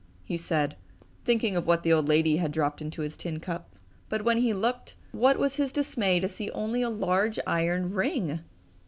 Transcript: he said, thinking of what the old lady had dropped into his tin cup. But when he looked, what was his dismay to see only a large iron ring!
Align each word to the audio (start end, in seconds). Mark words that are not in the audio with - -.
he 0.23 0.35
said, 0.35 0.77
thinking 1.25 1.55
of 1.55 1.67
what 1.67 1.83
the 1.83 1.93
old 1.93 2.07
lady 2.09 2.37
had 2.37 2.51
dropped 2.51 2.81
into 2.81 3.03
his 3.03 3.15
tin 3.15 3.39
cup. 3.39 3.75
But 4.09 4.23
when 4.25 4.39
he 4.39 4.51
looked, 4.51 4.95
what 5.11 5.37
was 5.37 5.57
his 5.57 5.71
dismay 5.71 6.19
to 6.19 6.27
see 6.27 6.49
only 6.55 6.81
a 6.81 6.89
large 6.89 7.37
iron 7.45 7.93
ring! 7.93 8.39